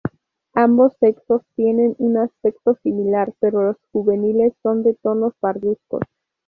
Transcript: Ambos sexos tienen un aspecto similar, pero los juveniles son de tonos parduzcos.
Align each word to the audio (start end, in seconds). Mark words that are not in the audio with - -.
Ambos 0.55 0.93
sexos 0.99 1.43
tienen 1.55 1.93
un 1.99 2.17
aspecto 2.17 2.73
similar, 2.81 3.35
pero 3.39 3.61
los 3.61 3.77
juveniles 3.91 4.51
son 4.63 4.81
de 4.81 4.95
tonos 4.95 5.35
parduzcos. 5.39 6.01